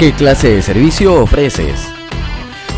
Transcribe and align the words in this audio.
¿Qué 0.00 0.14
clase 0.14 0.48
de 0.48 0.62
servicio 0.62 1.12
ofreces? 1.12 1.78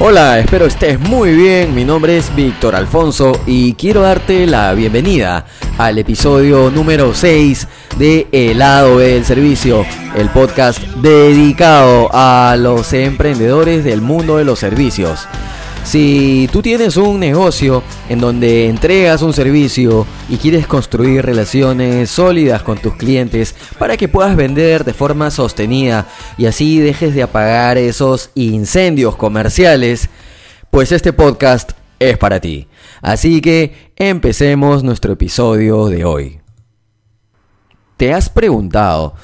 Hola, 0.00 0.40
espero 0.40 0.66
estés 0.66 0.98
muy 0.98 1.32
bien. 1.32 1.72
Mi 1.72 1.84
nombre 1.84 2.16
es 2.16 2.34
Víctor 2.34 2.74
Alfonso 2.74 3.40
y 3.46 3.74
quiero 3.74 4.00
darte 4.00 4.44
la 4.44 4.74
bienvenida 4.74 5.46
al 5.78 5.98
episodio 5.98 6.68
número 6.72 7.14
6 7.14 7.68
de 7.96 8.26
El 8.32 8.58
lado 8.58 8.98
del 8.98 9.24
servicio, 9.24 9.86
el 10.16 10.30
podcast 10.30 10.82
dedicado 10.96 12.10
a 12.12 12.56
los 12.58 12.92
emprendedores 12.92 13.84
del 13.84 14.00
mundo 14.00 14.38
de 14.38 14.44
los 14.44 14.58
servicios. 14.58 15.28
Si 15.84 16.48
tú 16.52 16.62
tienes 16.62 16.96
un 16.96 17.20
negocio 17.20 17.82
en 18.08 18.20
donde 18.20 18.68
entregas 18.68 19.20
un 19.20 19.32
servicio 19.32 20.06
y 20.28 20.36
quieres 20.36 20.66
construir 20.66 21.24
relaciones 21.24 22.08
sólidas 22.08 22.62
con 22.62 22.78
tus 22.78 22.94
clientes 22.94 23.54
para 23.78 23.96
que 23.96 24.08
puedas 24.08 24.36
vender 24.36 24.84
de 24.84 24.94
forma 24.94 25.30
sostenida 25.30 26.08
y 26.38 26.46
así 26.46 26.78
dejes 26.78 27.14
de 27.14 27.24
apagar 27.24 27.78
esos 27.78 28.30
incendios 28.34 29.16
comerciales, 29.16 30.08
pues 30.70 30.92
este 30.92 31.12
podcast 31.12 31.72
es 31.98 32.16
para 32.16 32.40
ti. 32.40 32.68
Así 33.02 33.40
que 33.40 33.92
empecemos 33.96 34.84
nuestro 34.84 35.12
episodio 35.12 35.88
de 35.88 36.04
hoy. 36.04 36.40
¿Te 37.96 38.14
has 38.14 38.30
preguntado 38.30 39.14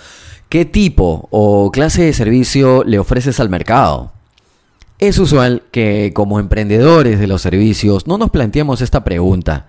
qué 0.49 0.65
tipo 0.65 1.29
o 1.31 1.71
clase 1.71 2.03
de 2.03 2.13
servicio 2.13 2.85
le 2.85 2.99
ofreces 2.99 3.41
al 3.41 3.49
mercado? 3.49 4.18
Es 4.99 5.19
usual 5.19 5.63
que 5.71 6.13
como 6.13 6.41
emprendedores 6.41 7.21
de 7.21 7.29
los 7.29 7.41
servicios 7.41 8.09
no 8.09 8.19
nos 8.19 8.31
planteemos 8.31 8.81
esta 8.81 9.05
pregunta, 9.05 9.69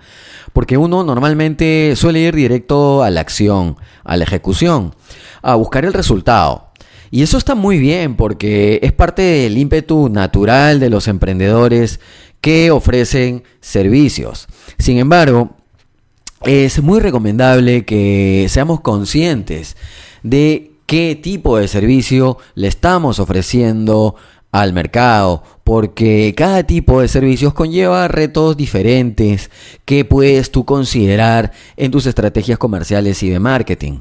porque 0.54 0.76
uno 0.76 1.04
normalmente 1.04 1.94
suele 1.96 2.22
ir 2.22 2.36
directo 2.36 3.04
a 3.04 3.12
la 3.12 3.22
acción, 3.22 3.78
a 4.04 4.18
la 4.18 4.24
ejecución, 4.24 4.96
a 5.44 5.54
buscar 5.54 5.86
el 5.86 5.94
resultado. 5.94 6.70
Y 7.12 7.22
eso 7.22 7.38
está 7.38 7.54
muy 7.54 7.78
bien 7.78 8.16
porque 8.16 8.80
es 8.82 8.92
parte 8.92 9.22
del 9.22 9.58
ímpetu 9.60 10.10
natural 10.10 10.80
de 10.80 10.90
los 10.90 11.08
emprendedores 11.08 12.00
que 12.42 12.72
ofrecen 12.72 13.44
servicios. 13.62 14.48
Sin 14.80 14.98
embargo, 14.98 15.52
es 16.42 16.82
muy 16.82 17.00
recomendable 17.02 17.86
que 17.86 18.48
seamos 18.50 18.82
conscientes 18.82 19.78
de 20.24 20.72
qué 20.88 21.16
tipo 21.22 21.58
de 21.60 21.68
servicio 21.68 22.38
le 22.56 22.68
estamos 22.68 23.20
ofreciendo 23.20 24.16
al 24.52 24.74
mercado, 24.74 25.44
porque 25.64 26.34
cada 26.36 26.64
tipo 26.64 27.02
de 27.02 27.08
servicios 27.08 27.54
conlleva 27.54 28.08
retos 28.08 28.58
diferentes 28.58 29.52
que 29.86 30.06
puedes 30.06 30.52
tú 30.52 30.66
considerar 30.66 31.52
en 31.78 31.92
tus 31.92 32.06
estrategias 32.06 32.58
comerciales 32.58 33.22
y 33.24 33.30
de 33.30 33.40
marketing. 33.40 34.00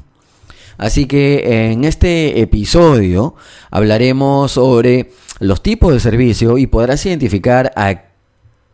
Así 0.77 1.05
que 1.05 1.71
en 1.71 1.83
este 1.83 2.39
episodio 2.39 3.35
hablaremos 3.69 4.53
sobre 4.53 5.11
los 5.39 5.61
tipos 5.61 5.93
de 5.93 5.99
servicio 5.99 6.57
y 6.57 6.67
podrás 6.67 7.05
identificar 7.05 7.71
a 7.75 8.03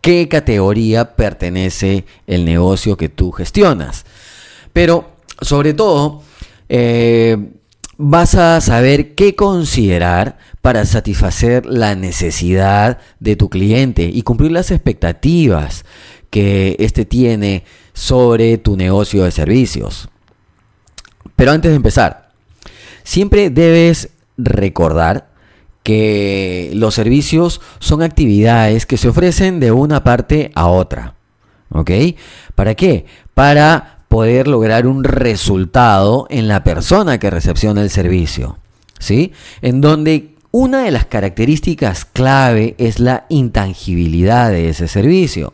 qué 0.02 0.28
categoría 0.30 1.16
pertenece 1.16 2.06
el 2.28 2.46
negocio 2.46 2.96
que 2.96 3.10
tú 3.10 3.32
gestionas. 3.32 4.06
Pero 4.72 5.16
sobre 5.42 5.74
todo, 5.74 6.22
eh, 6.70 7.38
vas 7.98 8.36
a 8.36 8.62
saber 8.62 9.16
qué 9.16 9.36
considerar 9.36 10.38
para 10.66 10.84
satisfacer 10.86 11.68
la 11.68 11.94
necesidad 11.94 12.98
de 13.20 13.36
tu 13.36 13.52
cliente 13.52 14.10
y 14.12 14.24
cumplir 14.24 14.52
las 14.52 14.72
expectativas 14.72 15.86
que 16.32 16.76
éste 16.80 17.06
tiene 17.06 17.66
sobre 17.94 18.58
tu 18.58 18.76
negocio 18.76 19.26
de 19.26 19.30
servicios. 19.30 20.10
Pero 21.36 21.52
antes 21.52 21.70
de 21.70 21.76
empezar, 21.76 22.32
siempre 23.04 23.52
debes 23.52 24.10
recordar 24.40 25.30
que 25.84 26.72
los 26.74 26.96
servicios 26.96 27.62
son 27.78 28.02
actividades 28.02 28.88
que 28.88 28.98
se 28.98 29.10
ofrecen 29.10 29.60
de 29.60 29.72
una 29.72 30.04
parte 30.04 30.50
a 30.56 30.66
otra. 30.66 31.14
¿Ok? 31.70 31.92
¿Para 32.56 32.74
qué? 32.74 33.06
Para 33.36 34.00
poder 34.08 34.48
lograr 34.48 34.88
un 34.88 35.04
resultado 35.04 36.26
en 36.32 36.48
la 36.48 36.64
persona 36.64 37.20
que 37.20 37.30
recepciona 37.30 37.84
el 37.84 37.92
servicio. 37.92 38.58
¿Sí? 38.98 39.32
En 39.62 39.82
donde 39.82 40.35
una 40.58 40.84
de 40.84 40.92
las 40.92 41.06
características 41.06 42.06
clave 42.06 42.76
es 42.78 43.02
la 43.02 43.26
intangibilidad 43.28 44.50
de 44.50 44.70
ese 44.70 44.88
servicio, 44.88 45.54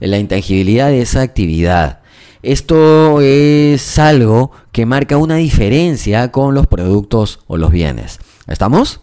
la 0.00 0.16
intangibilidad 0.16 0.88
de 0.88 1.02
esa 1.02 1.20
actividad. 1.20 2.00
Esto 2.42 3.20
es 3.20 3.98
algo 3.98 4.50
que 4.72 4.86
marca 4.86 5.18
una 5.18 5.34
diferencia 5.34 6.32
con 6.32 6.54
los 6.54 6.66
productos 6.66 7.40
o 7.46 7.58
los 7.58 7.70
bienes. 7.70 8.20
¿Estamos? 8.46 9.02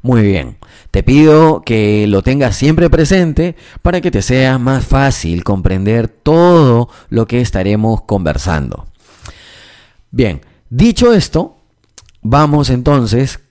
Muy 0.00 0.22
bien. 0.22 0.56
Te 0.90 1.02
pido 1.02 1.60
que 1.60 2.06
lo 2.06 2.22
tengas 2.22 2.56
siempre 2.56 2.88
presente 2.88 3.56
para 3.82 4.00
que 4.00 4.10
te 4.10 4.22
sea 4.22 4.56
más 4.56 4.86
fácil 4.86 5.44
comprender 5.44 6.08
todo 6.08 6.88
lo 7.10 7.26
que 7.26 7.42
estaremos 7.42 8.00
conversando. 8.04 8.86
Bien, 10.10 10.40
dicho 10.70 11.12
esto, 11.12 11.58
vamos 12.22 12.70
entonces 12.70 13.43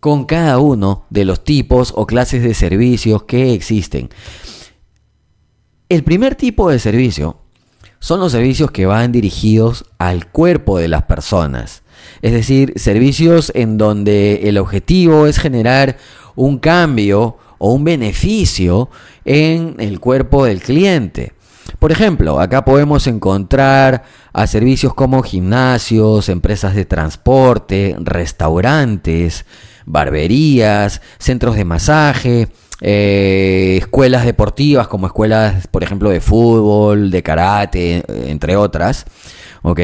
con 0.00 0.24
cada 0.24 0.58
uno 0.58 1.04
de 1.10 1.24
los 1.24 1.44
tipos 1.44 1.92
o 1.96 2.06
clases 2.06 2.42
de 2.42 2.54
servicios 2.54 3.24
que 3.24 3.52
existen. 3.52 4.10
El 5.88 6.04
primer 6.04 6.34
tipo 6.34 6.70
de 6.70 6.78
servicio 6.78 7.38
son 7.98 8.20
los 8.20 8.32
servicios 8.32 8.70
que 8.70 8.86
van 8.86 9.10
dirigidos 9.10 9.84
al 9.98 10.30
cuerpo 10.30 10.78
de 10.78 10.88
las 10.88 11.04
personas. 11.04 11.82
Es 12.22 12.32
decir, 12.32 12.74
servicios 12.76 13.50
en 13.54 13.78
donde 13.78 14.48
el 14.48 14.58
objetivo 14.58 15.26
es 15.26 15.38
generar 15.38 15.96
un 16.36 16.58
cambio 16.58 17.38
o 17.58 17.72
un 17.72 17.84
beneficio 17.84 18.88
en 19.24 19.74
el 19.78 19.98
cuerpo 19.98 20.44
del 20.44 20.60
cliente. 20.60 21.32
Por 21.78 21.92
ejemplo, 21.92 22.40
acá 22.40 22.64
podemos 22.64 23.06
encontrar 23.06 24.04
a 24.32 24.46
servicios 24.46 24.94
como 24.94 25.22
gimnasios, 25.22 26.28
empresas 26.28 26.74
de 26.74 26.84
transporte, 26.84 27.96
restaurantes, 28.00 29.44
barberías, 29.88 31.00
centros 31.18 31.56
de 31.56 31.64
masaje, 31.64 32.48
eh, 32.80 33.78
escuelas 33.78 34.24
deportivas 34.24 34.86
como 34.88 35.06
escuelas, 35.06 35.66
por 35.66 35.82
ejemplo, 35.82 36.10
de 36.10 36.20
fútbol, 36.20 37.10
de 37.10 37.22
karate, 37.22 38.04
entre 38.30 38.56
otras. 38.56 39.06
¿Ok? 39.62 39.80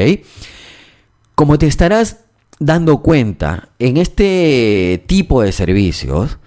Como 1.35 1.57
te 1.57 1.67
estarás 1.67 2.19
dando 2.59 2.99
cuenta, 2.99 3.69
en 3.79 3.97
este 3.97 5.03
tipo 5.07 5.41
de 5.41 5.51
servicios, 5.51 6.37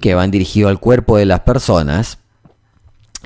que 0.00 0.14
van 0.14 0.30
dirigidos 0.30 0.70
al 0.70 0.80
cuerpo 0.80 1.16
de 1.16 1.24
las 1.24 1.40
personas, 1.40 2.18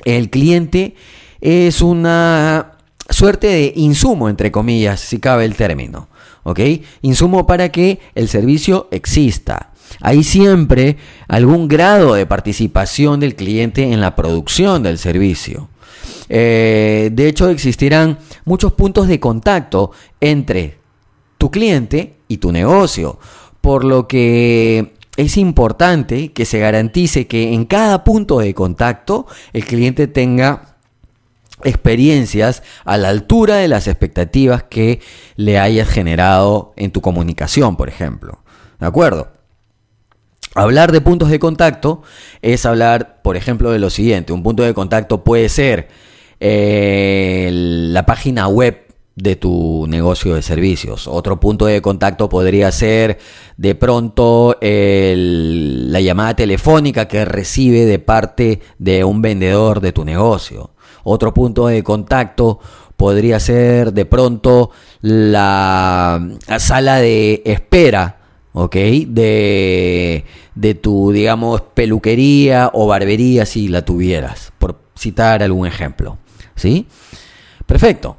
el 0.05 0.29
cliente 0.29 0.95
es 1.41 1.81
una 1.81 2.73
suerte 3.09 3.47
de 3.47 3.73
insumo, 3.75 4.29
entre 4.29 4.51
comillas, 4.51 4.99
si 4.99 5.19
cabe 5.19 5.45
el 5.45 5.55
término. 5.55 6.09
¿Ok? 6.43 6.59
Insumo 7.01 7.47
para 7.47 7.69
que 7.69 7.99
el 8.15 8.27
servicio 8.27 8.87
exista. 8.91 9.72
Hay 10.01 10.23
siempre 10.23 10.97
algún 11.27 11.67
grado 11.67 12.13
de 12.13 12.25
participación 12.25 13.19
del 13.19 13.35
cliente 13.35 13.91
en 13.91 14.01
la 14.01 14.15
producción 14.15 14.83
del 14.83 14.97
servicio. 14.97 15.69
Eh, 16.29 17.09
de 17.11 17.27
hecho, 17.27 17.49
existirán 17.49 18.19
muchos 18.45 18.73
puntos 18.73 19.07
de 19.07 19.19
contacto 19.19 19.91
entre 20.19 20.77
tu 21.37 21.51
cliente 21.51 22.15
y 22.27 22.37
tu 22.37 22.51
negocio, 22.51 23.19
por 23.61 23.83
lo 23.83 24.07
que 24.07 24.93
es 25.17 25.37
importante 25.37 26.31
que 26.31 26.45
se 26.45 26.59
garantice 26.59 27.27
que 27.27 27.53
en 27.53 27.65
cada 27.65 28.03
punto 28.03 28.39
de 28.39 28.53
contacto 28.53 29.27
el 29.53 29.65
cliente 29.65 30.07
tenga 30.07 30.77
experiencias 31.63 32.63
a 32.83 32.97
la 32.97 33.09
altura 33.09 33.57
de 33.57 33.67
las 33.67 33.87
expectativas 33.87 34.63
que 34.63 35.01
le 35.35 35.59
hayas 35.59 35.87
generado 35.87 36.73
en 36.75 36.91
tu 36.91 37.01
comunicación, 37.01 37.75
por 37.75 37.89
ejemplo. 37.89 38.39
¿De 38.79 38.87
acuerdo? 38.87 39.31
Hablar 40.55 40.91
de 40.91 41.01
puntos 41.01 41.29
de 41.29 41.39
contacto 41.39 42.03
es 42.41 42.65
hablar, 42.65 43.21
por 43.23 43.37
ejemplo, 43.37 43.71
de 43.71 43.79
lo 43.79 43.89
siguiente. 43.89 44.33
Un 44.33 44.43
punto 44.43 44.63
de 44.63 44.73
contacto 44.73 45.23
puede 45.23 45.49
ser 45.49 45.87
eh, 46.39 47.49
la 47.51 48.05
página 48.05 48.47
web 48.47 48.83
de 49.15 49.35
tu 49.35 49.85
negocio 49.87 50.35
de 50.35 50.41
servicios. 50.41 51.07
Otro 51.07 51.39
punto 51.39 51.65
de 51.65 51.81
contacto 51.81 52.29
podría 52.29 52.71
ser 52.71 53.19
de 53.57 53.75
pronto 53.75 54.57
la 54.61 56.01
llamada 56.01 56.35
telefónica 56.35 57.07
que 57.07 57.25
recibe 57.25 57.85
de 57.85 57.99
parte 57.99 58.61
de 58.79 59.03
un 59.03 59.21
vendedor 59.21 59.81
de 59.81 59.91
tu 59.91 60.03
negocio. 60.03 60.71
Otro 61.03 61.33
punto 61.33 61.67
de 61.67 61.83
contacto 61.83 62.59
podría 62.95 63.39
ser 63.39 63.93
de 63.93 64.05
pronto 64.05 64.71
la, 65.01 66.25
sala 66.57 66.97
de 66.97 67.41
espera, 67.45 68.19
¿ok? 68.53 68.75
De, 68.75 70.25
de 70.55 70.73
tu, 70.75 71.11
digamos, 71.11 71.61
peluquería 71.73 72.71
o 72.73 72.87
barbería 72.87 73.45
si 73.45 73.67
la 73.67 73.83
tuvieras, 73.83 74.53
por 74.57 74.79
citar 74.97 75.43
algún 75.43 75.67
ejemplo. 75.67 76.17
¿Sí? 76.55 76.87
Perfecto. 77.65 78.17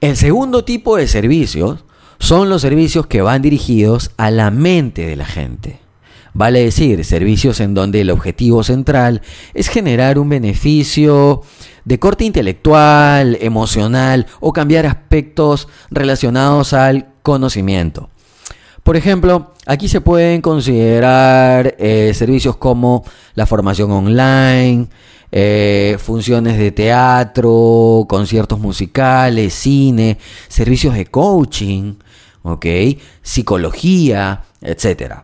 El 0.00 0.16
segundo 0.16 0.64
tipo 0.64 0.96
de 0.96 1.06
servicios 1.06 1.84
son 2.18 2.48
los 2.48 2.62
servicios 2.62 3.06
que 3.06 3.22
van 3.22 3.42
dirigidos 3.42 4.12
a 4.16 4.30
la 4.30 4.50
mente 4.50 5.06
de 5.06 5.16
la 5.16 5.26
gente. 5.26 5.80
Vale 6.32 6.62
decir, 6.62 7.04
servicios 7.04 7.60
en 7.60 7.74
donde 7.74 8.02
el 8.02 8.10
objetivo 8.10 8.62
central 8.62 9.20
es 9.52 9.68
generar 9.68 10.18
un 10.18 10.28
beneficio 10.28 11.42
de 11.84 11.98
corte 11.98 12.24
intelectual, 12.24 13.36
emocional 13.40 14.26
o 14.38 14.52
cambiar 14.52 14.86
aspectos 14.86 15.66
relacionados 15.90 16.72
al 16.72 17.08
conocimiento. 17.22 18.10
Por 18.90 18.96
ejemplo, 18.96 19.52
aquí 19.66 19.86
se 19.86 20.00
pueden 20.00 20.42
considerar 20.42 21.76
eh, 21.78 22.10
servicios 22.12 22.56
como 22.56 23.04
la 23.36 23.46
formación 23.46 23.92
online, 23.92 24.88
eh, 25.30 25.96
funciones 26.00 26.58
de 26.58 26.72
teatro, 26.72 28.04
conciertos 28.08 28.58
musicales, 28.58 29.54
cine, 29.54 30.18
servicios 30.48 30.94
de 30.94 31.06
coaching, 31.06 31.94
psicología, 33.22 34.42
etc. 34.60 35.22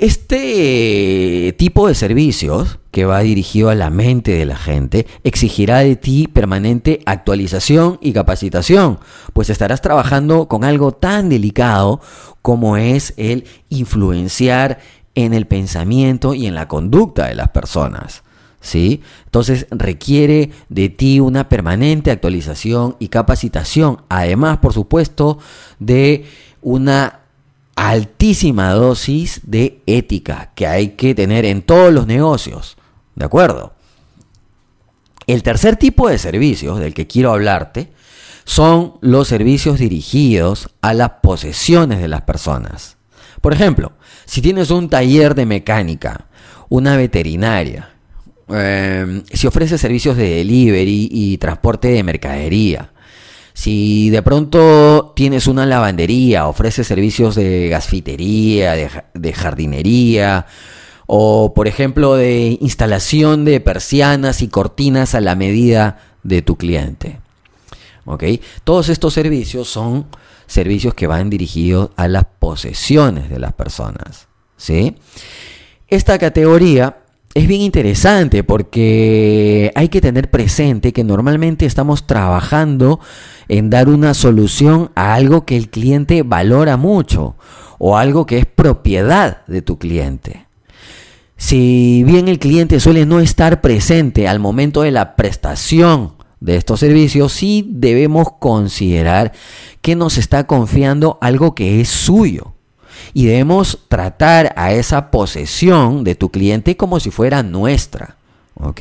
Este 0.00 1.56
tipo 1.58 1.88
de 1.88 1.94
servicios 1.96 2.78
que 2.92 3.04
va 3.04 3.18
dirigido 3.18 3.68
a 3.68 3.74
la 3.74 3.90
mente 3.90 4.30
de 4.30 4.46
la 4.46 4.56
gente 4.56 5.08
exigirá 5.24 5.78
de 5.78 5.96
ti 5.96 6.28
permanente 6.28 7.00
actualización 7.04 7.98
y 8.00 8.12
capacitación, 8.12 9.00
pues 9.32 9.50
estarás 9.50 9.82
trabajando 9.82 10.46
con 10.46 10.62
algo 10.62 10.92
tan 10.92 11.28
delicado 11.28 12.00
como 12.42 12.76
es 12.76 13.12
el 13.16 13.44
influenciar 13.70 14.78
en 15.16 15.34
el 15.34 15.48
pensamiento 15.48 16.32
y 16.32 16.46
en 16.46 16.54
la 16.54 16.68
conducta 16.68 17.26
de 17.26 17.34
las 17.34 17.48
personas. 17.48 18.22
¿Sí? 18.60 19.02
Entonces 19.24 19.66
requiere 19.72 20.50
de 20.68 20.90
ti 20.90 21.18
una 21.18 21.48
permanente 21.48 22.12
actualización 22.12 22.94
y 23.00 23.08
capacitación, 23.08 24.02
además, 24.08 24.58
por 24.58 24.72
supuesto, 24.72 25.38
de 25.80 26.24
una 26.62 27.18
altísima 27.88 28.72
dosis 28.74 29.40
de 29.44 29.80
ética 29.86 30.52
que 30.54 30.66
hay 30.66 30.90
que 30.90 31.14
tener 31.14 31.46
en 31.46 31.62
todos 31.62 31.90
los 31.90 32.06
negocios. 32.06 32.76
¿De 33.14 33.24
acuerdo? 33.24 33.72
El 35.26 35.42
tercer 35.42 35.76
tipo 35.76 36.06
de 36.08 36.18
servicios 36.18 36.80
del 36.80 36.92
que 36.92 37.06
quiero 37.06 37.32
hablarte 37.32 37.90
son 38.44 38.98
los 39.00 39.28
servicios 39.28 39.78
dirigidos 39.78 40.68
a 40.82 40.92
las 40.92 41.12
posesiones 41.22 42.00
de 42.00 42.08
las 42.08 42.22
personas. 42.22 42.98
Por 43.40 43.54
ejemplo, 43.54 43.92
si 44.26 44.42
tienes 44.42 44.70
un 44.70 44.90
taller 44.90 45.34
de 45.34 45.46
mecánica, 45.46 46.26
una 46.68 46.94
veterinaria, 46.94 47.94
eh, 48.50 49.22
si 49.32 49.46
ofreces 49.46 49.80
servicios 49.80 50.16
de 50.18 50.28
delivery 50.28 51.08
y 51.10 51.38
transporte 51.38 51.88
de 51.88 52.02
mercadería, 52.02 52.92
si 53.58 54.08
de 54.10 54.22
pronto 54.22 55.12
tienes 55.16 55.48
una 55.48 55.66
lavandería, 55.66 56.46
ofreces 56.46 56.86
servicios 56.86 57.34
de 57.34 57.68
gasfitería, 57.68 58.74
de, 59.12 59.32
jardinería, 59.32 60.46
o 61.08 61.52
por 61.54 61.66
ejemplo 61.66 62.14
de 62.14 62.56
instalación 62.60 63.44
de 63.44 63.58
persianas 63.58 64.42
y 64.42 64.48
cortinas 64.48 65.16
a 65.16 65.20
la 65.20 65.34
medida 65.34 65.98
de 66.22 66.40
tu 66.40 66.54
cliente. 66.54 67.18
Todos 68.62 68.90
estos 68.90 69.14
servicios 69.14 69.66
son 69.66 70.06
servicios 70.46 70.94
que 70.94 71.08
van 71.08 71.28
dirigidos 71.28 71.90
a 71.96 72.06
las 72.06 72.26
posesiones 72.38 73.28
de 73.28 73.40
las 73.40 73.54
personas. 73.54 74.28
¿sí? 74.56 74.94
Esta 75.88 76.16
categoría 76.16 76.98
es 77.38 77.46
bien 77.46 77.60
interesante 77.60 78.42
porque 78.42 79.70
hay 79.76 79.88
que 79.88 80.00
tener 80.00 80.28
presente 80.28 80.92
que 80.92 81.04
normalmente 81.04 81.66
estamos 81.66 82.04
trabajando 82.04 82.98
en 83.46 83.70
dar 83.70 83.88
una 83.88 84.12
solución 84.14 84.90
a 84.96 85.14
algo 85.14 85.44
que 85.44 85.56
el 85.56 85.70
cliente 85.70 86.24
valora 86.24 86.76
mucho 86.76 87.36
o 87.78 87.96
algo 87.96 88.26
que 88.26 88.38
es 88.38 88.46
propiedad 88.46 89.46
de 89.46 89.62
tu 89.62 89.78
cliente. 89.78 90.46
Si 91.36 92.02
bien 92.04 92.26
el 92.26 92.40
cliente 92.40 92.80
suele 92.80 93.06
no 93.06 93.20
estar 93.20 93.60
presente 93.60 94.26
al 94.26 94.40
momento 94.40 94.82
de 94.82 94.90
la 94.90 95.14
prestación 95.14 96.14
de 96.40 96.56
estos 96.56 96.80
servicios, 96.80 97.32
sí 97.32 97.68
debemos 97.70 98.32
considerar 98.40 99.30
que 99.80 99.94
nos 99.94 100.18
está 100.18 100.48
confiando 100.48 101.18
algo 101.20 101.54
que 101.54 101.80
es 101.80 101.88
suyo 101.88 102.57
y 103.14 103.26
debemos 103.26 103.78
tratar 103.88 104.52
a 104.56 104.72
esa 104.72 105.10
posesión 105.10 106.04
de 106.04 106.14
tu 106.14 106.30
cliente 106.30 106.76
como 106.76 107.00
si 107.00 107.10
fuera 107.10 107.42
nuestra, 107.42 108.16
¿ok? 108.54 108.80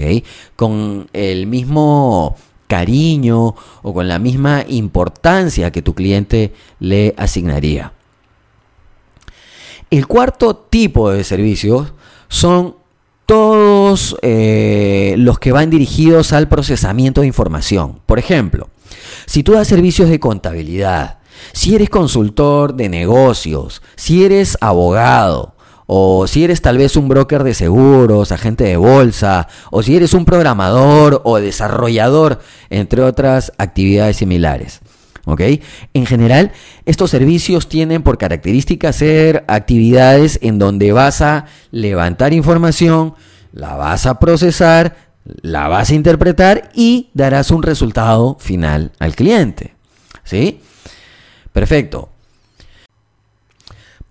Con 0.55 1.09
el 1.13 1.47
mismo 1.47 2.35
cariño 2.67 3.55
o 3.81 3.93
con 3.93 4.07
la 4.07 4.19
misma 4.19 4.65
importancia 4.67 5.71
que 5.71 5.81
tu 5.81 5.93
cliente 5.93 6.53
le 6.79 7.13
asignaría. 7.17 7.93
El 9.89 10.05
cuarto 10.05 10.55
tipo 10.55 11.09
de 11.11 11.23
servicios 11.23 11.93
son 12.27 12.75
todos 13.25 14.17
eh, 14.21 15.15
los 15.17 15.39
que 15.39 15.51
van 15.51 15.69
dirigidos 15.69 16.33
al 16.33 16.47
procesamiento 16.47 17.21
de 17.21 17.27
información. 17.27 17.99
Por 18.05 18.19
ejemplo, 18.19 18.69
si 19.25 19.43
tú 19.43 19.53
das 19.53 19.67
servicios 19.67 20.09
de 20.09 20.19
contabilidad, 20.19 21.16
si 21.53 21.75
eres 21.75 21.89
consultor 21.89 22.75
de 22.75 22.89
negocios, 22.89 23.81
si 23.95 24.23
eres 24.23 24.57
abogado, 24.61 25.55
o 25.87 26.27
si 26.27 26.43
eres 26.43 26.61
tal 26.61 26.77
vez 26.77 26.95
un 26.95 27.07
broker 27.07 27.43
de 27.43 27.53
seguros, 27.53 28.31
agente 28.31 28.65
de 28.65 28.77
bolsa, 28.77 29.47
o 29.71 29.81
si 29.81 29.95
eres 29.95 30.13
un 30.13 30.25
programador 30.25 31.21
o 31.23 31.39
desarrollador, 31.39 32.39
entre 32.69 33.01
otras 33.01 33.53
actividades 33.57 34.17
similares. 34.17 34.81
¿Ok? 35.25 35.41
En 35.93 36.05
general, 36.05 36.53
estos 36.85 37.09
servicios 37.09 37.67
tienen 37.67 38.01
por 38.01 38.17
característica 38.17 38.93
ser 38.93 39.43
actividades 39.47 40.39
en 40.41 40.57
donde 40.57 40.93
vas 40.93 41.21
a 41.21 41.45
levantar 41.71 42.31
información, 42.31 43.13
la 43.51 43.75
vas 43.75 44.05
a 44.05 44.19
procesar, 44.19 44.95
la 45.41 45.67
vas 45.67 45.89
a 45.89 45.95
interpretar 45.95 46.69
y 46.73 47.09
darás 47.13 47.51
un 47.51 47.63
resultado 47.63 48.37
final 48.39 48.91
al 48.99 49.15
cliente. 49.15 49.75
¿Sí? 50.23 50.61
Perfecto. 51.57 52.09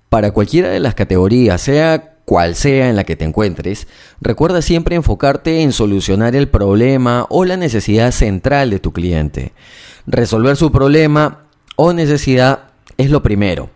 Para 0.09 0.33
cualquiera 0.33 0.69
de 0.69 0.81
las 0.81 0.97
categorías, 0.97 1.61
sea 1.61 2.17
cual 2.25 2.57
sea 2.57 2.91
en 2.91 2.97
la 2.97 3.05
que 3.05 3.15
te 3.15 3.25
encuentres, 3.25 3.87
recuerda 4.21 4.63
siempre 4.63 4.97
enfocarte 4.97 5.63
en 5.63 5.71
solucionar 5.71 6.35
el 6.35 6.49
problema 6.49 7.25
o 7.31 7.45
la 7.45 7.57
necesidad 7.57 8.11
central 8.11 8.71
de 8.71 8.81
tu 8.81 8.93
cliente. 8.93 9.53
Resolver 10.09 10.57
su 10.57 10.73
problema 10.73 11.45
o 11.77 11.93
necesidad 11.93 12.71
es 12.97 13.11
lo 13.11 13.23
primero. 13.23 13.71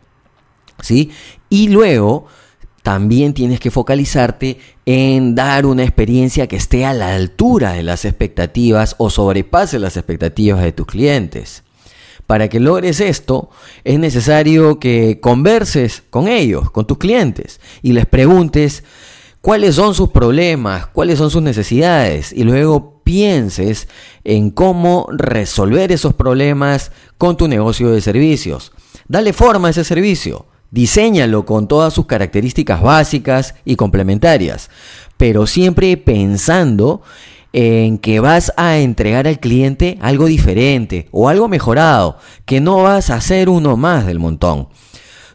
¿Sí? 0.83 1.13
Y 1.49 1.69
luego 1.69 2.27
también 2.83 3.35
tienes 3.35 3.61
que 3.61 3.71
focalizarte 3.71 4.59
en 4.85 5.37
dar 5.37 5.65
una 5.65 5.85
experiencia 5.85 6.49
que 6.49 6.57
esté 6.57 6.87
a 6.87 6.93
la 6.93 7.15
altura 7.15 7.75
de 7.75 7.85
las 7.85 8.05
expectativas 8.05 8.97
o 8.99 9.11
sobrepase 9.11 9.79
las 9.79 9.97
expectativas 9.97 10.61
de 10.61 10.73
tus 10.73 10.89
clientes. 10.89 11.63
Para 12.31 12.47
que 12.47 12.61
logres 12.61 13.01
esto, 13.01 13.51
es 13.83 13.99
necesario 13.99 14.79
que 14.79 15.19
converses 15.19 16.05
con 16.11 16.29
ellos, 16.29 16.71
con 16.71 16.87
tus 16.87 16.97
clientes, 16.97 17.61
y 17.83 17.93
les 17.93 18.07
preguntes 18.07 18.85
cuáles 19.41 19.75
son 19.75 19.97
sus 19.97 20.11
problemas, 20.11 20.87
cuáles 20.87 21.19
son 21.19 21.33
sus 21.33 21.43
necesidades, 21.43 22.33
y 22.33 22.45
luego 22.45 23.03
pienses 23.03 23.89
en 24.23 24.53
cómo 24.53 25.09
resolver 25.11 25.91
esos 25.91 26.15
problemas 26.15 26.93
con 27.19 27.37
tu 27.37 27.49
negocio 27.49 27.91
de 27.91 28.01
servicios. 28.01 28.71
Dale 29.09 29.33
forma 29.33 29.67
a 29.67 29.71
ese 29.73 29.83
servicio, 29.83 30.47
diseñalo 30.71 31.45
con 31.45 31.67
todas 31.67 31.93
sus 31.93 32.07
características 32.07 32.81
básicas 32.81 33.57
y 33.65 33.75
complementarias, 33.75 34.71
pero 35.17 35.49
siempre 35.49 35.97
pensando 35.97 37.03
en 37.53 37.99
que 37.99 38.21
vas 38.21 38.53
a 38.57 38.79
entregar 38.79 39.27
al 39.27 39.41
cliente 39.41 39.99
algo 40.01 40.27
diferente 40.27 41.09
o 41.11 41.29
algo 41.29 41.49
mejorado, 41.49 42.19
que 42.45 42.61
no 42.61 42.83
vas 42.83 43.11
a 43.11 43.17
hacer 43.17 43.49
uno 43.49 43.77
más 43.77 44.07
del 44.07 44.19
montón. 44.19 44.69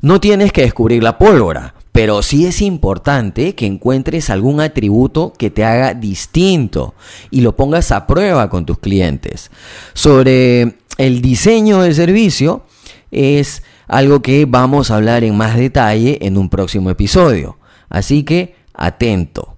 No 0.01 0.19
tienes 0.19 0.51
que 0.51 0.61
descubrir 0.61 1.03
la 1.03 1.17
pólvora, 1.17 1.73
pero 1.91 2.21
sí 2.21 2.45
es 2.45 2.61
importante 2.61 3.55
que 3.55 3.65
encuentres 3.65 4.29
algún 4.29 4.61
atributo 4.61 5.33
que 5.37 5.49
te 5.49 5.63
haga 5.63 5.93
distinto 5.93 6.93
y 7.31 7.41
lo 7.41 7.55
pongas 7.55 7.91
a 7.91 8.05
prueba 8.05 8.49
con 8.49 8.65
tus 8.65 8.79
clientes. 8.79 9.49
Sobre 9.93 10.75
el 10.97 11.21
diseño 11.21 11.81
del 11.81 11.95
servicio 11.95 12.63
es 13.11 13.63
algo 13.87 14.21
que 14.21 14.45
vamos 14.45 14.91
a 14.91 14.97
hablar 14.97 15.23
en 15.23 15.37
más 15.37 15.55
detalle 15.55 16.19
en 16.21 16.37
un 16.37 16.49
próximo 16.49 16.89
episodio. 16.89 17.57
Así 17.89 18.23
que 18.23 18.55
atento. 18.73 19.55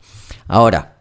Ahora, 0.48 0.97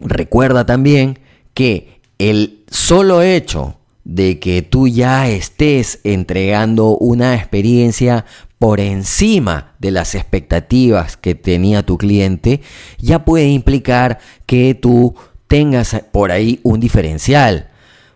Recuerda 0.00 0.66
también 0.66 1.18
que 1.54 2.00
el 2.18 2.64
solo 2.70 3.22
hecho 3.22 3.76
de 4.04 4.40
que 4.40 4.62
tú 4.62 4.88
ya 4.88 5.28
estés 5.28 6.00
entregando 6.04 6.96
una 6.96 7.34
experiencia 7.34 8.24
por 8.58 8.80
encima 8.80 9.74
de 9.78 9.90
las 9.90 10.14
expectativas 10.14 11.16
que 11.16 11.34
tenía 11.34 11.84
tu 11.84 11.96
cliente, 11.96 12.60
ya 12.98 13.24
puede 13.24 13.48
implicar 13.48 14.18
que 14.46 14.74
tú 14.74 15.14
tengas 15.46 15.96
por 16.12 16.30
ahí 16.30 16.60
un 16.62 16.78
diferencial, 16.78 17.70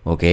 ¿ok? 0.04 0.24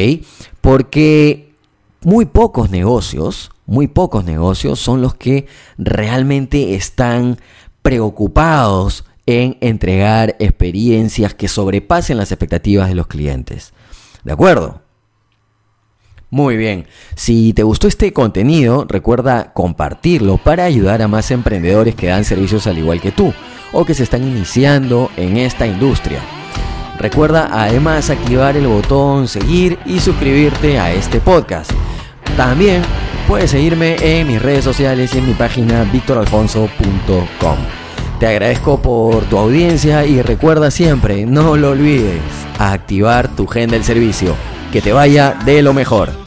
Porque 0.60 1.54
muy 2.02 2.26
pocos 2.26 2.70
negocios, 2.70 3.52
muy 3.66 3.88
pocos 3.88 4.26
negocios 4.26 4.80
son 4.80 5.02
los 5.02 5.16
que 5.16 5.48
realmente 5.78 6.76
están 6.76 7.38
preocupados 7.82 9.06
en 9.32 9.58
entregar 9.62 10.36
experiencias 10.40 11.34
que 11.34 11.48
sobrepasen 11.48 12.18
las 12.18 12.32
expectativas 12.32 12.90
de 12.90 12.96
los 12.96 13.08
clientes. 13.08 13.74
¿De 14.24 14.34
acuerdo? 14.34 14.82
Muy 16.30 16.56
bien, 16.56 16.88
si 17.16 17.52
te 17.52 17.64
gustó 17.64 17.90
este 17.90 18.14
contenido, 18.14 18.86
recuerda 18.88 19.52
compartirlo 19.52 20.38
para 20.38 20.64
ayudar 20.64 21.02
a 21.02 21.10
más 21.10 21.30
emprendedores 21.30 21.94
que 21.94 22.08
dan 22.08 22.24
servicios 22.24 22.68
al 22.68 22.78
igual 22.78 23.02
que 23.02 23.12
tú 23.12 23.34
o 23.74 23.84
que 23.84 23.94
se 23.94 24.04
están 24.04 24.24
iniciando 24.24 25.12
en 25.18 25.36
esta 25.36 25.68
industria. 25.68 26.22
Recuerda 26.98 27.50
además 27.52 28.10
activar 28.10 28.56
el 28.56 28.68
botón 28.68 29.28
seguir 29.28 29.78
y 29.86 30.00
suscribirte 30.00 30.80
a 30.80 30.94
este 30.94 31.20
podcast. 31.20 31.72
También 32.38 32.82
puedes 33.28 33.52
seguirme 33.52 33.96
en 34.00 34.28
mis 34.28 34.42
redes 34.42 34.64
sociales 34.64 35.14
y 35.14 35.18
en 35.18 35.28
mi 35.28 35.34
página 35.34 35.84
victoralfonso.com. 35.92 37.81
Te 38.22 38.28
agradezco 38.28 38.80
por 38.80 39.24
tu 39.24 39.40
audiencia 39.40 40.06
y 40.06 40.22
recuerda 40.22 40.70
siempre, 40.70 41.26
no 41.26 41.58
lo 41.58 41.72
olvides, 41.72 42.22
activar 42.60 43.36
tu 43.36 43.48
gen 43.48 43.72
del 43.72 43.84
servicio. 43.84 44.36
Que 44.72 44.80
te 44.80 44.94
vaya 44.94 45.36
de 45.44 45.64
lo 45.64 45.74
mejor. 45.74 46.21